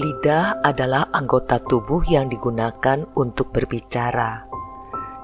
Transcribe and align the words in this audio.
Lidah 0.00 0.64
adalah 0.64 1.12
anggota 1.12 1.60
tubuh 1.60 2.00
yang 2.08 2.32
digunakan 2.32 3.04
untuk 3.20 3.52
berbicara. 3.52 4.48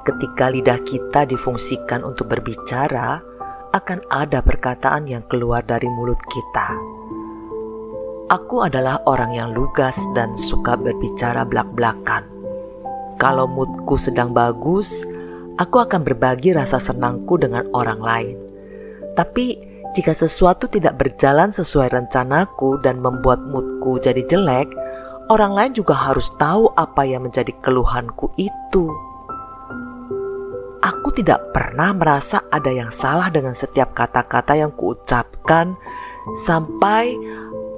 Ketika 0.05 0.53
lidah 0.53 0.85
kita 0.85 1.25
difungsikan 1.25 2.05
untuk 2.05 2.29
berbicara, 2.29 3.25
akan 3.73 4.05
ada 4.13 4.45
perkataan 4.45 5.09
yang 5.09 5.25
keluar 5.33 5.65
dari 5.65 5.89
mulut 5.89 6.21
kita. 6.29 6.77
Aku 8.29 8.69
adalah 8.69 9.01
orang 9.09 9.33
yang 9.33 9.57
lugas 9.57 9.97
dan 10.13 10.37
suka 10.37 10.77
berbicara 10.77 11.49
belak-belakan. 11.49 12.29
Kalau 13.17 13.49
moodku 13.49 13.97
sedang 13.97 14.37
bagus, 14.37 14.93
aku 15.57 15.89
akan 15.89 16.05
berbagi 16.05 16.53
rasa 16.53 16.77
senangku 16.77 17.41
dengan 17.41 17.65
orang 17.73 18.01
lain. 18.05 18.46
Tapi 19.17 19.57
jika 19.97 20.13
sesuatu 20.13 20.69
tidak 20.69 21.01
berjalan 21.01 21.49
sesuai 21.49 21.89
rencanaku 21.89 22.85
dan 22.85 23.01
membuat 23.01 23.41
moodku 23.49 23.97
jadi 23.97 24.21
jelek, 24.29 24.69
orang 25.33 25.57
lain 25.57 25.73
juga 25.73 25.97
harus 25.97 26.29
tahu 26.37 26.69
apa 26.77 27.09
yang 27.09 27.25
menjadi 27.25 27.57
keluhanku 27.65 28.29
itu. 28.37 28.93
Aku 30.85 31.09
tidak 31.17 31.51
pernah 31.51 31.97
merasa 31.97 32.45
ada 32.53 32.69
yang 32.69 32.93
salah 32.93 33.33
dengan 33.33 33.57
setiap 33.57 33.97
kata-kata 33.97 34.55
yang 34.55 34.71
kuucapkan 34.77 35.75
sampai 36.45 37.17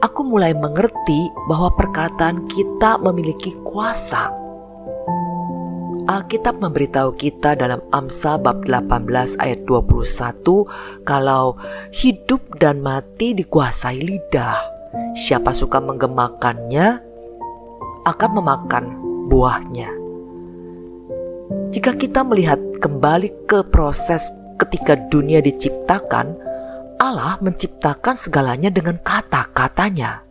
aku 0.03 0.27
mulai 0.27 0.53
mengerti 0.59 1.31
bahwa 1.47 1.71
perkataan 1.79 2.51
kita 2.51 2.99
memiliki 2.99 3.55
kuasa 3.63 4.48
Alkitab 6.09 6.65
memberitahu 6.65 7.21
kita 7.21 7.53
dalam 7.53 7.85
Amsal 7.93 8.41
bab 8.41 8.65
18 8.65 9.37
ayat 9.45 9.61
21 9.69 11.05
kalau 11.05 11.61
hidup 11.93 12.41
dan 12.57 12.81
mati 12.81 13.37
dikuasai 13.37 14.01
lidah. 14.01 14.57
Siapa 15.13 15.53
suka 15.53 15.85
menggemakannya 15.85 17.05
akan 18.09 18.31
memakan 18.41 18.85
buahnya. 19.29 19.93
Jika 21.77 21.93
kita 22.01 22.25
melihat 22.25 22.57
kembali 22.81 23.45
ke 23.45 23.69
proses 23.69 24.25
ketika 24.57 24.97
dunia 25.13 25.45
diciptakan, 25.45 26.33
Allah 26.97 27.37
menciptakan 27.45 28.17
segalanya 28.17 28.73
dengan 28.73 28.97
kata-katanya. 29.05 30.25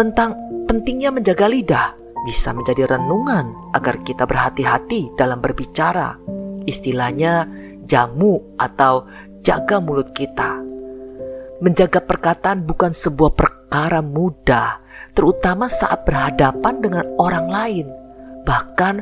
Tentang 0.00 0.32
pentingnya 0.64 1.12
menjaga 1.12 1.44
lidah, 1.44 1.99
bisa 2.24 2.52
menjadi 2.52 2.96
renungan 2.96 3.72
agar 3.72 4.04
kita 4.04 4.28
berhati-hati 4.28 5.16
dalam 5.16 5.40
berbicara. 5.40 6.16
Istilahnya 6.68 7.48
jamu 7.88 8.56
atau 8.60 9.08
jaga 9.40 9.80
mulut 9.80 10.12
kita. 10.12 10.60
Menjaga 11.60 12.00
perkataan 12.00 12.64
bukan 12.64 12.92
sebuah 12.92 13.36
perkara 13.36 14.00
mudah, 14.00 14.80
terutama 15.12 15.68
saat 15.68 16.04
berhadapan 16.08 16.80
dengan 16.80 17.04
orang 17.20 17.46
lain. 17.48 17.86
Bahkan 18.44 18.94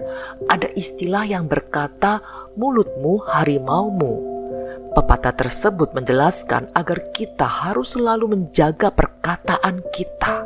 ada 0.50 0.68
istilah 0.74 1.22
yang 1.22 1.46
berkata 1.46 2.18
mulutmu 2.58 3.22
harimaumu. 3.22 4.26
Pepatah 4.98 5.36
tersebut 5.36 5.94
menjelaskan 5.94 6.74
agar 6.74 7.14
kita 7.14 7.46
harus 7.46 7.94
selalu 7.94 8.34
menjaga 8.34 8.90
perkataan 8.90 9.78
kita. 9.94 10.42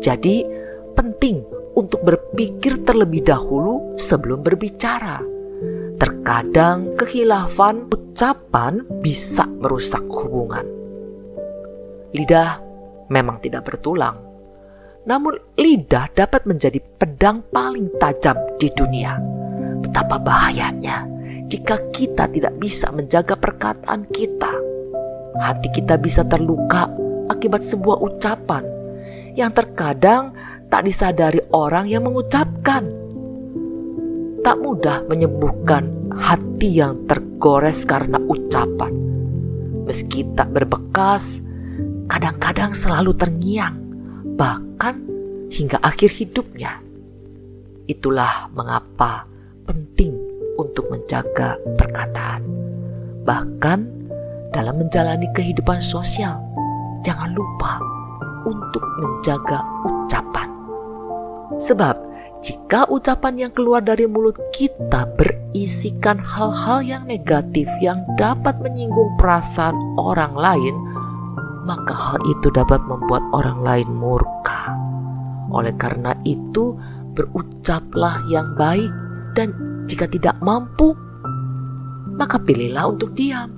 Jadi, 0.00 0.48
penting 0.96 1.44
untuk 1.76 2.00
berpikir 2.02 2.82
terlebih 2.82 3.20
dahulu 3.20 3.94
sebelum 4.00 4.40
berbicara. 4.40 5.20
Terkadang 6.00 6.96
kehilafan 6.96 7.88
ucapan 7.92 8.80
bisa 9.04 9.44
merusak 9.44 10.02
hubungan. 10.08 10.64
Lidah 12.16 12.60
memang 13.12 13.44
tidak 13.44 13.68
bertulang, 13.68 14.16
namun 15.04 15.36
lidah 15.60 16.08
dapat 16.16 16.48
menjadi 16.48 16.80
pedang 16.80 17.44
paling 17.52 17.92
tajam 18.00 18.40
di 18.56 18.72
dunia. 18.72 19.20
Betapa 19.84 20.16
bahayanya 20.16 21.04
jika 21.46 21.76
kita 21.92 22.26
tidak 22.32 22.56
bisa 22.56 22.88
menjaga 22.88 23.36
perkataan 23.36 24.08
kita. 24.08 24.52
Hati 25.36 25.68
kita 25.68 26.00
bisa 26.00 26.24
terluka 26.24 26.88
akibat 27.28 27.60
sebuah 27.60 28.00
ucapan 28.00 28.64
yang 29.36 29.52
terkadang 29.52 30.32
tak 30.70 30.86
disadari 30.86 31.40
orang 31.54 31.86
yang 31.86 32.06
mengucapkan. 32.06 32.86
Tak 34.42 34.56
mudah 34.62 35.02
menyembuhkan 35.10 36.10
hati 36.14 36.78
yang 36.78 37.06
tergores 37.10 37.82
karena 37.82 38.18
ucapan. 38.30 38.94
Meski 39.86 40.26
tak 40.34 40.50
berbekas, 40.50 41.42
kadang-kadang 42.10 42.74
selalu 42.74 43.14
terngiang, 43.14 43.78
bahkan 44.34 45.02
hingga 45.50 45.78
akhir 45.82 46.10
hidupnya. 46.14 46.82
Itulah 47.86 48.50
mengapa 48.50 49.26
penting 49.66 50.14
untuk 50.58 50.90
menjaga 50.90 51.54
perkataan. 51.78 52.42
Bahkan 53.22 53.78
dalam 54.50 54.74
menjalani 54.78 55.28
kehidupan 55.34 55.78
sosial, 55.82 56.38
jangan 57.02 57.30
lupa 57.34 57.78
untuk 58.46 58.82
menjaga 58.98 59.62
ucapan. 59.86 60.55
Sebab 61.56 61.96
jika 62.44 62.84
ucapan 62.92 63.48
yang 63.48 63.52
keluar 63.56 63.80
dari 63.80 64.04
mulut 64.04 64.36
kita 64.52 65.08
berisikan 65.16 66.20
hal-hal 66.20 66.84
yang 66.84 67.02
negatif 67.08 67.66
yang 67.80 68.04
dapat 68.20 68.60
menyinggung 68.60 69.16
perasaan 69.16 69.74
orang 69.96 70.36
lain, 70.36 70.76
maka 71.66 71.96
hal 71.96 72.20
itu 72.28 72.52
dapat 72.52 72.78
membuat 72.84 73.24
orang 73.34 73.64
lain 73.64 73.88
murka. 73.90 74.70
Oleh 75.50 75.74
karena 75.74 76.12
itu, 76.22 76.76
berucaplah 77.16 78.20
yang 78.28 78.54
baik, 78.54 78.92
dan 79.32 79.50
jika 79.88 80.06
tidak 80.06 80.36
mampu, 80.44 80.92
maka 82.14 82.36
pilihlah 82.36 82.92
untuk 82.92 83.16
diam. 83.16 83.50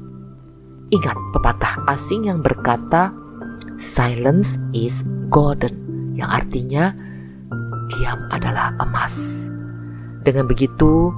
Ingat 0.89 1.19
pepatah 1.37 1.85
asing 1.93 2.31
yang 2.31 2.41
berkata, 2.41 3.13
"Silence 3.77 4.57
is 4.73 5.05
golden," 5.29 5.77
yang 6.17 6.33
artinya 6.33 6.97
diam 7.91 8.29
adalah 8.31 8.73
emas. 8.79 9.49
Dengan 10.23 10.45
begitu, 10.45 11.13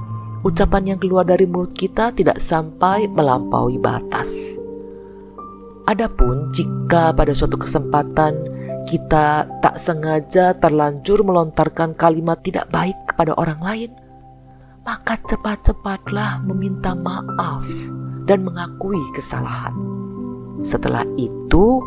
ucapan 0.47 0.95
yang 0.95 0.99
keluar 1.03 1.27
dari 1.27 1.45
mulut 1.45 1.75
kita 1.75 2.15
tidak 2.15 2.39
sampai 2.39 3.11
melampaui 3.11 3.77
batas. 3.77 4.31
Adapun 5.91 6.55
jika 6.55 7.11
pada 7.11 7.35
suatu 7.35 7.59
kesempatan 7.59 8.39
kita 8.87 9.47
tak 9.63 9.77
sengaja 9.79 10.55
terlanjur 10.57 11.27
melontarkan 11.27 11.95
kalimat 11.99 12.39
tidak 12.47 12.71
baik 12.71 12.95
kepada 13.11 13.35
orang 13.35 13.61
lain, 13.61 13.91
maka 14.87 15.19
cepat-cepatlah 15.27 16.43
meminta 16.47 16.95
maaf 16.95 17.67
dan 18.25 18.47
mengakui 18.47 18.99
kesalahan. 19.15 19.75
Setelah 20.63 21.05
itu, 21.19 21.81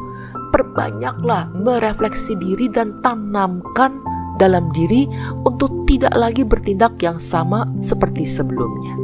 perbanyaklah 0.54 1.50
merefleksi 1.58 2.38
diri 2.38 2.70
dan 2.70 3.02
tanamkan 3.02 3.98
dalam 4.38 4.70
diri 4.74 5.06
untuk 5.46 5.86
tidak 5.86 6.14
lagi 6.18 6.42
bertindak 6.42 6.98
yang 7.02 7.22
sama 7.22 7.70
seperti 7.78 8.26
sebelumnya. 8.26 8.98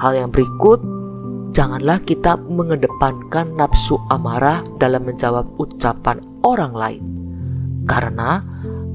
Hal 0.00 0.16
yang 0.18 0.30
berikut, 0.34 0.80
janganlah 1.54 2.00
kita 2.02 2.36
mengedepankan 2.36 3.54
nafsu 3.56 4.00
amarah 4.10 4.64
dalam 4.80 5.06
menjawab 5.06 5.46
ucapan 5.60 6.20
orang 6.42 6.72
lain, 6.74 7.04
karena 7.86 8.42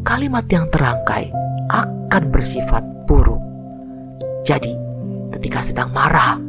kalimat 0.03 0.45
yang 0.51 0.67
terangkai 0.69 1.31
akan 1.71 2.23
bersifat 2.33 2.83
buruk. 3.07 3.39
Jadi, 4.43 4.75
ketika 5.35 5.63
sedang 5.63 5.91
marah 5.91 6.39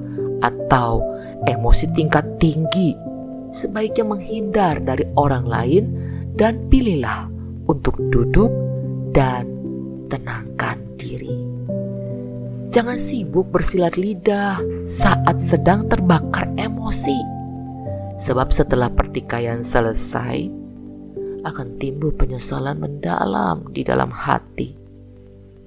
atau 0.43 1.03
emosi 1.47 1.91
tingkat 1.95 2.25
tinggi, 2.39 2.95
sebaiknya 3.51 4.05
menghindar 4.07 4.79
dari 4.83 5.07
orang 5.19 5.47
lain 5.47 5.85
dan 6.39 6.63
pilihlah 6.71 7.27
untuk 7.69 7.99
duduk 8.11 8.68
dan 9.19 9.51
tenangkan 10.07 10.79
diri. 10.95 11.35
Jangan 12.71 13.03
sibuk 13.03 13.51
bersilat 13.51 13.99
lidah 13.99 14.63
saat 14.87 15.43
sedang 15.43 15.91
terbakar 15.91 16.47
emosi, 16.55 17.19
sebab 18.15 18.55
setelah 18.55 18.87
pertikaian 18.87 19.67
selesai 19.67 20.47
akan 21.43 21.69
timbul 21.83 22.15
penyesalan 22.15 22.79
mendalam 22.79 23.67
di 23.75 23.83
dalam 23.83 24.15
hati. 24.15 24.79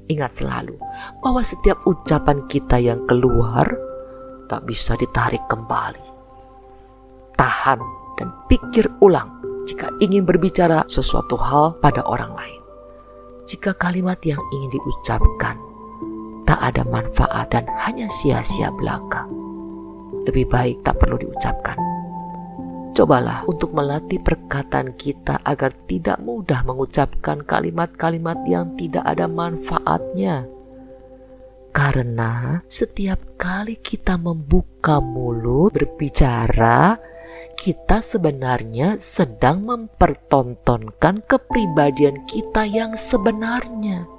Ingat 0.07 0.31
selalu 0.39 0.79
bahwa 1.19 1.43
setiap 1.43 1.83
ucapan 1.83 2.47
kita 2.47 2.79
yang 2.79 3.03
keluar 3.03 3.67
tak 4.47 4.63
bisa 4.63 4.95
ditarik 4.95 5.43
kembali. 5.51 6.07
Tahan 7.35 7.79
dan 8.15 8.31
pikir 8.47 8.87
ulang 9.03 9.43
jika 9.67 9.91
ingin 9.99 10.23
berbicara 10.23 10.87
sesuatu 10.87 11.35
hal 11.35 11.75
pada 11.83 12.03
orang 12.07 12.31
lain. 12.31 12.60
Jika 13.51 13.75
kalimat 13.75 14.15
yang 14.23 14.39
ingin 14.55 14.79
diucapkan 14.79 15.59
tak 16.47 16.55
ada 16.71 16.87
manfaat 16.87 17.51
dan 17.51 17.67
hanya 17.83 18.07
sia-sia 18.07 18.71
belaka, 18.71 19.27
lebih 20.23 20.47
baik 20.47 20.79
tak 20.87 20.95
perlu 20.95 21.19
diucapkan. 21.19 21.75
Cobalah 22.95 23.43
untuk 23.51 23.75
melatih 23.75 24.23
perkataan 24.23 24.95
kita 24.95 25.43
agar 25.43 25.67
tidak 25.83 26.23
mudah 26.23 26.63
mengucapkan 26.63 27.43
kalimat-kalimat 27.43 28.39
yang 28.47 28.71
tidak 28.79 29.03
ada 29.03 29.27
manfaatnya. 29.27 30.47
Karena 31.75 32.63
setiap 32.71 33.35
kali 33.35 33.83
kita 33.83 34.15
membuka 34.15 35.03
mulut 35.03 35.75
berbicara, 35.75 36.95
kita 37.61 38.01
sebenarnya 38.01 38.97
sedang 38.97 39.61
mempertontonkan 39.69 41.21
kepribadian 41.29 42.25
kita 42.25 42.65
yang 42.65 42.97
sebenarnya. 42.97 44.09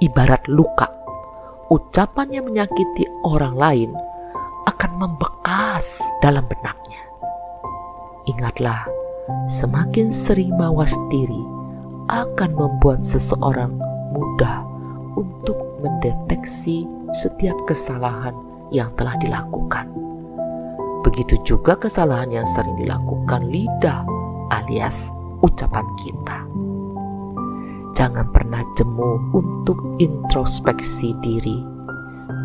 Ibarat 0.00 0.48
luka, 0.48 0.88
ucapan 1.68 2.32
yang 2.32 2.48
menyakiti 2.48 3.04
orang 3.28 3.52
lain 3.60 3.90
akan 4.64 4.92
membekas 4.96 6.00
dalam 6.24 6.48
benaknya. 6.48 7.04
Ingatlah, 8.24 8.88
semakin 9.44 10.08
sering 10.08 10.56
mawas 10.56 10.96
diri 11.12 11.44
akan 12.08 12.56
membuat 12.56 13.04
seseorang 13.04 13.76
mudah 14.16 14.64
untuk 15.12 15.60
mendeteksi 15.84 16.88
setiap 17.12 17.68
kesalahan 17.68 18.32
yang 18.72 18.88
telah 18.96 19.12
dilakukan. 19.20 19.92
Begitu 21.04 21.36
juga 21.44 21.76
kesalahan 21.76 22.32
yang 22.32 22.48
sering 22.56 22.74
dilakukan 22.80 23.44
lidah 23.52 24.02
alias 24.50 25.12
ucapan 25.44 25.84
kita. 26.00 26.38
Jangan 27.94 28.26
pernah 28.34 28.64
jemu 28.74 29.36
untuk 29.36 29.78
introspeksi 30.02 31.14
diri. 31.22 31.62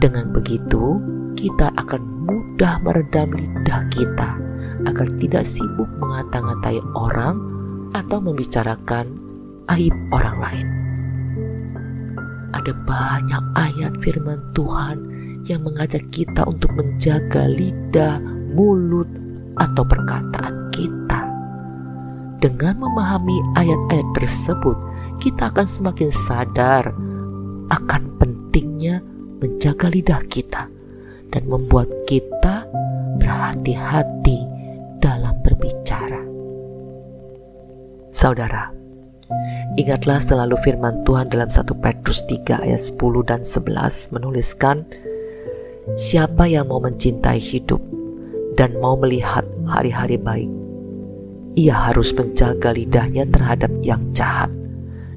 Dengan 0.03 0.29
begitu, 0.29 0.99
kita 1.33 1.71
akan 1.79 2.01
mudah 2.27 2.77
meredam 2.85 3.31
lidah 3.33 3.81
kita 3.89 4.37
agar 4.85 5.07
tidak 5.17 5.47
sibuk 5.47 5.89
mengata-ngatai 5.97 6.79
orang 6.93 7.41
atau 7.95 8.21
membicarakan 8.21 9.17
aib 9.73 9.95
orang 10.13 10.37
lain. 10.37 10.67
Ada 12.53 12.73
banyak 12.85 13.43
ayat 13.55 13.93
firman 14.03 14.41
Tuhan 14.53 14.97
yang 15.47 15.65
mengajak 15.65 16.03
kita 16.13 16.45
untuk 16.45 16.73
menjaga 16.75 17.49
lidah, 17.49 18.21
mulut, 18.53 19.09
atau 19.59 19.83
perkataan 19.83 20.71
kita. 20.71 21.19
Dengan 22.39 22.79
memahami 22.79 23.35
ayat-ayat 23.59 24.07
tersebut, 24.15 24.77
kita 25.19 25.51
akan 25.51 25.67
semakin 25.67 26.09
sadar 26.09 26.95
akan 27.67 28.03
pentingnya 28.17 29.03
menjaga 29.43 29.91
lidah 29.91 30.23
kita 30.31 30.71
dan 31.29 31.43
membuat 31.45 31.91
kita 32.07 32.63
berhati-hati 33.19 34.39
dalam 35.03 35.35
berbicara. 35.43 36.23
Saudara, 38.15 38.71
ingatlah 39.75 40.23
selalu 40.23 40.55
firman 40.63 41.03
Tuhan 41.03 41.27
dalam 41.27 41.51
1 41.51 41.67
Petrus 41.83 42.23
3 42.25 42.63
ayat 42.63 42.81
10 42.81 43.27
dan 43.27 43.43
11 43.43 44.15
menuliskan, 44.15 44.87
Siapa 45.97 46.45
yang 46.45 46.69
mau 46.69 46.77
mencintai 46.77 47.41
hidup 47.41 47.81
dan 48.59 48.75
mau 48.83 48.99
melihat 48.99 49.47
hari-hari 49.63 50.19
baik, 50.19 50.51
ia 51.55 51.87
harus 51.87 52.11
menjaga 52.11 52.75
lidahnya 52.75 53.23
terhadap 53.31 53.71
yang 53.79 54.03
jahat 54.11 54.51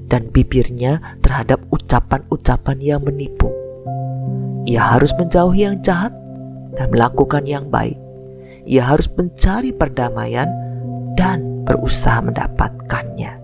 dan 0.07 0.31
bibirnya 0.31 1.19
terhadap 1.27 1.59
ucapan-ucapan 1.75 2.79
yang 2.79 3.03
menipu. 3.03 3.51
Ia 4.71 4.95
harus 4.95 5.11
menjauhi 5.19 5.67
yang 5.67 5.83
jahat 5.83 6.15
dan 6.79 6.87
melakukan 6.95 7.43
yang 7.51 7.67
baik 7.67 7.99
ia 8.67 8.87
harus 8.87 9.11
mencari 9.11 9.75
perdamaian 9.75 10.47
dan 11.19 11.67
berusaha 11.67 12.23
mendapatkannya. 12.23 13.42